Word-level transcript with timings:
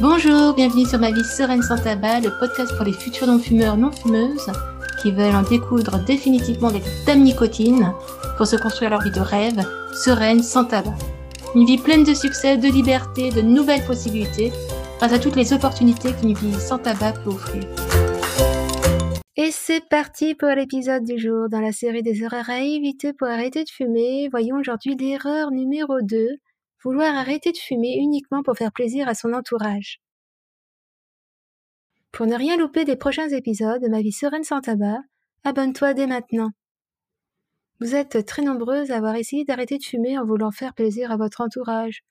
Bonjour, 0.00 0.54
bienvenue 0.54 0.84
sur 0.84 0.98
Ma 0.98 1.12
vie 1.12 1.22
sereine 1.22 1.62
sans 1.62 1.78
tabac, 1.78 2.20
le 2.20 2.36
podcast 2.40 2.74
pour 2.76 2.84
les 2.84 2.92
futurs 2.92 3.28
non-fumeurs 3.28 3.76
non-fumeuses 3.76 4.50
qui 5.00 5.12
veulent 5.12 5.36
en 5.36 5.42
découdre 5.42 6.00
définitivement 6.00 6.68
avec 6.68 6.82
dame 7.06 7.22
nicotine 7.22 7.92
pour 8.36 8.48
se 8.48 8.56
construire 8.56 8.90
leur 8.90 9.02
vie 9.02 9.12
de 9.12 9.20
rêve, 9.20 9.64
sereine 9.94 10.42
sans 10.42 10.64
tabac. 10.64 10.94
Une 11.54 11.66
vie 11.66 11.78
pleine 11.78 12.02
de 12.02 12.14
succès, 12.14 12.56
de 12.56 12.68
liberté, 12.68 13.30
de 13.30 13.42
nouvelles 13.42 13.84
possibilités, 13.84 14.52
grâce 15.02 15.14
à 15.14 15.18
toutes 15.18 15.34
les 15.34 15.52
opportunités 15.52 16.12
qu'une 16.12 16.32
vie 16.32 16.60
sans 16.60 16.78
tabac 16.78 17.14
peut 17.24 17.30
offrir. 17.30 17.64
Et 19.34 19.50
c'est 19.50 19.84
parti 19.88 20.36
pour 20.36 20.50
l'épisode 20.50 21.02
du 21.02 21.18
jour 21.18 21.48
dans 21.48 21.58
la 21.58 21.72
série 21.72 22.04
des 22.04 22.22
erreurs 22.22 22.48
à 22.48 22.60
éviter 22.60 23.12
pour 23.12 23.26
arrêter 23.26 23.64
de 23.64 23.68
fumer. 23.68 24.28
Voyons 24.30 24.58
aujourd'hui 24.58 24.94
l'erreur 24.94 25.50
numéro 25.50 26.00
2, 26.02 26.28
vouloir 26.84 27.16
arrêter 27.16 27.50
de 27.50 27.56
fumer 27.56 27.96
uniquement 27.98 28.44
pour 28.44 28.56
faire 28.56 28.70
plaisir 28.70 29.08
à 29.08 29.14
son 29.14 29.32
entourage. 29.32 29.98
Pour 32.12 32.26
ne 32.26 32.36
rien 32.36 32.56
louper 32.56 32.84
des 32.84 32.94
prochains 32.94 33.30
épisodes 33.30 33.82
de 33.82 33.88
Ma 33.88 34.02
vie 34.02 34.12
sereine 34.12 34.44
sans 34.44 34.60
tabac, 34.60 35.00
abonne-toi 35.42 35.94
dès 35.94 36.06
maintenant. 36.06 36.50
Vous 37.80 37.96
êtes 37.96 38.24
très 38.24 38.42
nombreuses 38.42 38.92
à 38.92 38.98
avoir 38.98 39.16
essayé 39.16 39.44
d'arrêter 39.44 39.78
de 39.78 39.84
fumer 39.84 40.16
en 40.16 40.24
voulant 40.24 40.52
faire 40.52 40.74
plaisir 40.74 41.10
à 41.10 41.16
votre 41.16 41.40
entourage, 41.40 42.04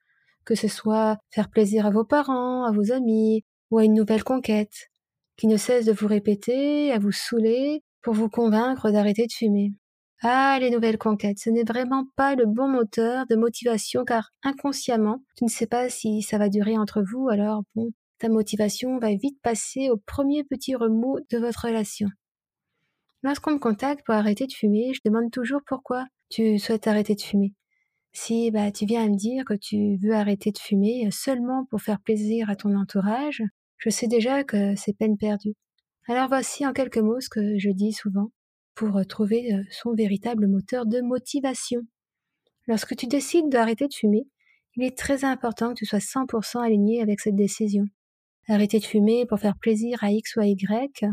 que 0.46 0.56
ce 0.56 0.68
soit 0.68 1.18
faire 1.30 1.50
plaisir 1.50 1.86
à 1.86 1.92
vos 1.92 2.06
parents, 2.06 2.64
à 2.66 2.72
vos 2.72 2.92
amis 2.92 3.44
ou 3.70 3.78
à 3.78 3.86
une 3.86 3.94
nouvelle 3.94 4.24
conquête, 4.24 4.90
qui 5.38 5.48
ne 5.48 5.58
cesse 5.58 5.86
de 5.86 5.94
vous 5.94 6.08
répéter, 6.08 6.92
à 6.92 7.00
vous 7.00 7.12
saouler 7.12 7.84
pour 8.02 8.14
vous 8.14 8.30
convaincre 8.30 8.92
d'arrêter 8.92 9.28
de 9.28 9.34
fumer. 9.34 9.74
Ah, 10.24 10.58
les 10.60 10.70
nouvelles 10.70 11.00
conquêtes, 11.00 11.40
ce 11.40 11.50
n'est 11.50 11.64
vraiment 11.64 12.06
pas 12.16 12.36
le 12.36 12.46
bon 12.46 12.68
moteur 12.68 13.26
de 13.28 13.36
motivation 13.36 14.06
car 14.06 14.30
inconsciemment, 14.44 15.24
tu 15.36 15.46
ne 15.46 15.50
sais 15.50 15.66
pas 15.66 15.90
si 15.90 16.22
ça 16.22 16.38
va 16.38 16.48
durer 16.48 16.78
entre 16.78 17.02
vous, 17.02 17.30
alors 17.30 17.64
bon, 17.74 17.90
ta 18.20 18.30
motivation 18.30 19.00
va 19.00 19.16
vite 19.16 19.42
passer 19.42 19.90
au 19.90 19.98
premier 19.98 20.44
petit 20.44 20.76
remous 20.76 21.18
de 21.32 21.40
votre 21.40 21.66
relation. 21.66 22.08
Lorsqu'on 23.24 23.54
me 23.54 23.58
contacte 23.58 24.06
pour 24.06 24.14
arrêter 24.14 24.46
de 24.46 24.54
fumer, 24.54 24.94
je 24.94 25.02
demande 25.04 25.32
toujours 25.32 25.62
pourquoi 25.66 26.06
tu 26.30 26.60
souhaites 26.60 26.86
arrêter 26.86 27.16
de 27.16 27.22
fumer. 27.22 27.54
Si 28.14 28.52
bah, 28.52 28.72
tu 28.72 28.86
viens 28.86 29.06
à 29.06 29.10
me 29.10 29.16
dire 29.16 29.46
que 29.46 29.54
tu 29.54 29.98
veux 29.98 30.14
arrêter 30.14 30.52
de 30.52 30.58
fumer 30.58 31.10
seulement 31.12 31.66
pour 31.70 31.82
faire 31.82 32.02
plaisir 32.02 32.50
à 32.50 32.56
ton 32.56 32.76
entourage, 32.76 33.42
je 33.78 33.90
sais 33.90 34.08
déjà 34.08 34.44
que 34.44 34.76
c'est 34.76 34.98
peine 34.98 35.18
perdue. 35.18 35.56
Alors 36.08 36.28
voici 36.28 36.66
en 36.66 36.74
quelques 36.74 36.98
mots 36.98 37.22
ce 37.22 37.30
que 37.30 37.58
je 37.58 37.70
dis 37.70 37.94
souvent 37.94 38.32
pour 38.76 38.98
euh, 38.98 39.04
trouver 39.04 39.54
euh, 39.54 39.64
son 39.70 39.94
véritable 39.94 40.48
moteur 40.48 40.86
de 40.86 41.02
motivation. 41.02 41.82
Lorsque 42.68 42.96
tu 42.96 43.08
décides 43.08 43.50
d'arrêter 43.50 43.88
de 43.88 43.94
fumer, 43.94 44.28
il 44.76 44.84
est 44.84 44.98
très 44.98 45.26
important 45.26 45.70
que 45.70 45.80
tu 45.80 45.86
sois 45.86 46.00
100% 46.00 46.64
aligné 46.64 47.02
avec 47.02 47.20
cette 47.20 47.36
décision. 47.36 47.86
Arrêter 48.48 48.80
de 48.80 48.86
fumer 48.86 49.26
pour 49.26 49.40
faire 49.40 49.58
plaisir 49.58 50.04
à 50.04 50.12
X 50.12 50.36
ou 50.36 50.42
à 50.42 50.48
Y 50.48 51.06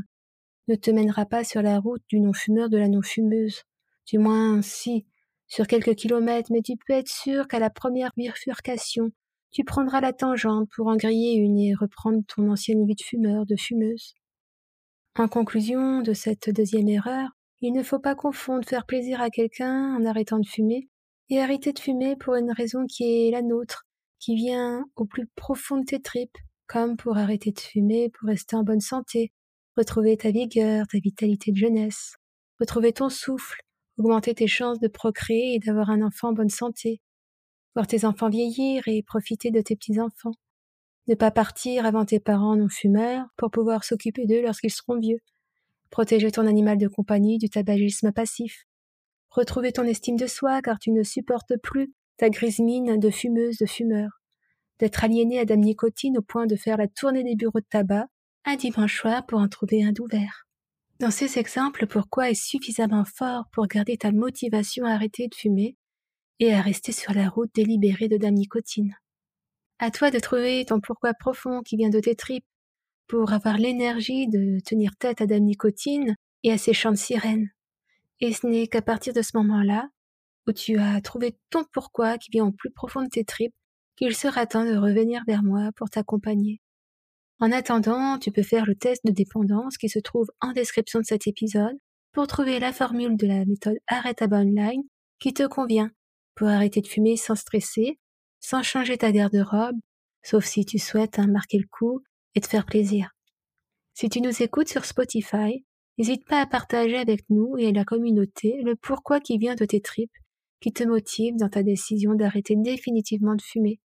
ne 0.68 0.74
te 0.74 0.90
mènera 0.90 1.26
pas 1.26 1.44
sur 1.44 1.62
la 1.62 1.78
route 1.78 2.02
du 2.08 2.20
non-fumeur 2.20 2.68
de 2.68 2.78
la 2.78 2.88
non-fumeuse. 2.88 3.62
Du 4.06 4.18
moins, 4.18 4.62
si, 4.62 5.06
sur 5.48 5.66
quelques 5.66 5.94
kilomètres, 5.94 6.52
mais 6.52 6.62
tu 6.62 6.74
peux 6.86 6.92
être 6.92 7.10
sûr 7.10 7.48
qu'à 7.48 7.58
la 7.58 7.70
première 7.70 8.12
bifurcation, 8.16 9.10
tu 9.50 9.64
prendras 9.64 10.00
la 10.00 10.12
tangente 10.12 10.68
pour 10.76 10.88
en 10.88 10.96
griller 10.96 11.34
une 11.34 11.58
et 11.58 11.74
reprendre 11.74 12.22
ton 12.28 12.50
ancienne 12.50 12.86
vie 12.86 12.94
de 12.94 13.02
fumeur, 13.02 13.46
de 13.46 13.56
fumeuse. 13.56 14.14
En 15.16 15.26
conclusion 15.26 16.02
de 16.02 16.12
cette 16.12 16.50
deuxième 16.50 16.88
erreur, 16.88 17.30
il 17.60 17.72
ne 17.72 17.82
faut 17.82 17.98
pas 17.98 18.14
confondre 18.14 18.68
faire 18.68 18.86
plaisir 18.86 19.20
à 19.20 19.30
quelqu'un 19.30 19.96
en 19.96 20.04
arrêtant 20.04 20.38
de 20.38 20.46
fumer 20.46 20.88
et 21.30 21.40
arrêter 21.40 21.72
de 21.72 21.78
fumer 21.78 22.14
pour 22.14 22.34
une 22.36 22.52
raison 22.52 22.86
qui 22.86 23.26
est 23.26 23.30
la 23.30 23.42
nôtre, 23.42 23.86
qui 24.20 24.36
vient 24.36 24.84
au 24.96 25.06
plus 25.06 25.26
profond 25.34 25.78
de 25.78 25.84
tes 25.84 26.00
tripes, 26.00 26.38
comme 26.66 26.96
pour 26.96 27.16
arrêter 27.16 27.50
de 27.50 27.58
fumer 27.58 28.10
pour 28.10 28.28
rester 28.28 28.54
en 28.54 28.62
bonne 28.62 28.80
santé, 28.80 29.32
retrouver 29.76 30.16
ta 30.16 30.30
vigueur, 30.30 30.86
ta 30.86 30.98
vitalité 30.98 31.50
de 31.50 31.56
jeunesse, 31.56 32.14
retrouver 32.60 32.92
ton 32.92 33.08
souffle, 33.08 33.60
augmenter 33.98 34.34
tes 34.34 34.46
chances 34.46 34.78
de 34.78 34.88
procréer 34.88 35.54
et 35.54 35.58
d'avoir 35.58 35.90
un 35.90 36.02
enfant 36.02 36.28
en 36.28 36.32
bonne 36.32 36.48
santé, 36.48 37.00
voir 37.74 37.86
tes 37.86 38.04
enfants 38.04 38.28
vieillir 38.28 38.86
et 38.86 39.02
profiter 39.02 39.50
de 39.50 39.60
tes 39.60 39.76
petits-enfants, 39.76 40.34
ne 41.08 41.14
pas 41.14 41.30
partir 41.30 41.86
avant 41.86 42.04
tes 42.04 42.20
parents 42.20 42.56
non 42.56 42.68
fumeurs 42.68 43.26
pour 43.36 43.50
pouvoir 43.50 43.84
s'occuper 43.84 44.26
d'eux 44.26 44.42
lorsqu'ils 44.42 44.70
seront 44.70 44.98
vieux, 44.98 45.20
protéger 45.90 46.30
ton 46.30 46.46
animal 46.46 46.78
de 46.78 46.88
compagnie 46.88 47.38
du 47.38 47.48
tabagisme 47.48 48.12
passif, 48.12 48.66
retrouver 49.30 49.72
ton 49.72 49.84
estime 49.84 50.16
de 50.16 50.26
soi 50.26 50.60
car 50.62 50.78
tu 50.78 50.90
ne 50.90 51.02
supportes 51.02 51.56
plus 51.62 51.92
ta 52.18 52.30
grise 52.30 52.58
mine 52.58 52.98
de 52.98 53.10
fumeuse 53.10 53.58
de 53.58 53.66
fumeur, 53.66 54.20
d'être 54.78 55.04
aliéné 55.04 55.38
à 55.38 55.44
dame 55.44 55.60
nicotine 55.60 56.18
au 56.18 56.22
point 56.22 56.46
de 56.46 56.56
faire 56.56 56.76
la 56.76 56.88
tournée 56.88 57.24
des 57.24 57.36
bureaux 57.36 57.60
de 57.60 57.66
tabac. 57.68 58.06
Un 58.44 58.56
dimanche 58.56 59.00
soir 59.00 59.26
pour 59.26 59.40
en 59.40 59.48
trouver 59.48 59.84
un 59.84 59.92
d'ouvert. 59.92 60.47
Dans 61.00 61.10
ces 61.12 61.38
exemples, 61.38 61.86
pourquoi 61.86 62.30
est 62.30 62.34
suffisamment 62.34 63.04
fort 63.04 63.44
pour 63.52 63.68
garder 63.68 63.96
ta 63.96 64.10
motivation 64.10 64.84
à 64.84 64.92
arrêter 64.92 65.28
de 65.28 65.34
fumer 65.34 65.76
et 66.40 66.52
à 66.52 66.60
rester 66.60 66.90
sur 66.90 67.12
la 67.14 67.28
route 67.28 67.50
délibérée 67.54 68.08
de 68.08 68.16
dame 68.16 68.34
nicotine? 68.34 68.96
À 69.78 69.92
toi 69.92 70.10
de 70.10 70.18
trouver 70.18 70.64
ton 70.64 70.80
pourquoi 70.80 71.14
profond 71.14 71.62
qui 71.62 71.76
vient 71.76 71.88
de 71.88 72.00
tes 72.00 72.16
tripes 72.16 72.44
pour 73.06 73.32
avoir 73.32 73.58
l'énergie 73.58 74.26
de 74.26 74.58
tenir 74.60 74.96
tête 74.96 75.20
à 75.20 75.26
Dame 75.26 75.44
Nicotine 75.44 76.16
et 76.42 76.52
à 76.52 76.58
ses 76.58 76.74
chants 76.74 76.90
de 76.90 76.96
sirène. 76.96 77.48
Et 78.20 78.32
ce 78.32 78.46
n'est 78.46 78.66
qu'à 78.66 78.82
partir 78.82 79.14
de 79.14 79.22
ce 79.22 79.36
moment-là, 79.36 79.88
où 80.46 80.52
tu 80.52 80.78
as 80.78 81.00
trouvé 81.00 81.38
ton 81.50 81.64
pourquoi 81.72 82.18
qui 82.18 82.30
vient 82.30 82.46
au 82.46 82.52
plus 82.52 82.70
profond 82.70 83.02
de 83.02 83.08
tes 83.08 83.24
tripes, 83.24 83.54
qu'il 83.96 84.14
sera 84.14 84.46
temps 84.46 84.64
de 84.64 84.76
revenir 84.76 85.22
vers 85.26 85.42
moi 85.42 85.70
pour 85.76 85.90
t'accompagner. 85.90 86.60
En 87.40 87.52
attendant, 87.52 88.18
tu 88.18 88.32
peux 88.32 88.42
faire 88.42 88.66
le 88.66 88.74
test 88.74 89.04
de 89.04 89.12
dépendance 89.12 89.78
qui 89.78 89.88
se 89.88 90.00
trouve 90.00 90.26
en 90.40 90.52
description 90.52 90.98
de 90.98 91.04
cet 91.04 91.28
épisode 91.28 91.78
pour 92.12 92.26
trouver 92.26 92.58
la 92.58 92.72
formule 92.72 93.16
de 93.16 93.28
la 93.28 93.44
méthode 93.44 93.78
Arrête 93.86 94.22
à 94.22 94.26
Online 94.26 94.82
qui 95.20 95.32
te 95.32 95.46
convient 95.46 95.90
pour 96.34 96.48
arrêter 96.48 96.80
de 96.80 96.88
fumer 96.88 97.16
sans 97.16 97.36
stresser, 97.36 97.98
sans 98.40 98.62
changer 98.62 98.98
ta 98.98 99.12
garde-robe, 99.12 99.76
sauf 100.22 100.44
si 100.44 100.64
tu 100.64 100.78
souhaites 100.78 101.18
marquer 101.18 101.58
le 101.58 101.68
coup 101.70 102.02
et 102.34 102.40
te 102.40 102.48
faire 102.48 102.66
plaisir. 102.66 103.10
Si 103.94 104.08
tu 104.08 104.20
nous 104.20 104.42
écoutes 104.42 104.68
sur 104.68 104.84
Spotify, 104.84 105.64
n'hésite 105.96 106.24
pas 106.26 106.40
à 106.40 106.46
partager 106.46 106.96
avec 106.96 107.24
nous 107.30 107.56
et 107.56 107.72
la 107.72 107.84
communauté 107.84 108.60
le 108.64 108.74
pourquoi 108.74 109.20
qui 109.20 109.38
vient 109.38 109.54
de 109.54 109.64
tes 109.64 109.80
tripes, 109.80 110.16
qui 110.60 110.72
te 110.72 110.82
motive 110.82 111.36
dans 111.36 111.48
ta 111.48 111.62
décision 111.62 112.14
d'arrêter 112.14 112.54
définitivement 112.56 113.36
de 113.36 113.42
fumer. 113.42 113.78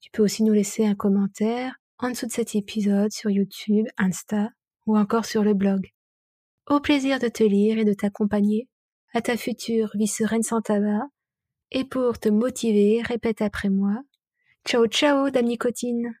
Tu 0.00 0.10
peux 0.10 0.22
aussi 0.22 0.42
nous 0.42 0.52
laisser 0.52 0.84
un 0.84 0.94
commentaire 0.94 1.76
en 1.98 2.10
dessous 2.10 2.26
de 2.26 2.32
cet 2.32 2.54
épisode 2.54 3.12
sur 3.12 3.30
YouTube, 3.30 3.86
Insta 3.96 4.50
ou 4.86 4.98
encore 4.98 5.24
sur 5.24 5.42
le 5.42 5.54
blog. 5.54 5.90
Au 6.68 6.80
plaisir 6.80 7.18
de 7.18 7.28
te 7.28 7.42
lire 7.42 7.78
et 7.78 7.84
de 7.84 7.94
t'accompagner 7.94 8.68
à 9.12 9.22
ta 9.22 9.36
future 9.36 9.90
vie 9.94 10.08
sereine 10.08 10.42
sans 10.42 10.60
tabac. 10.60 11.06
Et 11.70 11.84
pour 11.84 12.18
te 12.18 12.28
motiver, 12.28 13.02
répète 13.02 13.42
après 13.42 13.70
moi. 13.70 14.02
Ciao 14.66 14.86
ciao, 14.86 15.30
dame 15.30 15.46
nicotine! 15.46 16.14